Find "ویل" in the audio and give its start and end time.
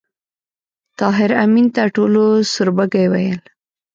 3.11-3.39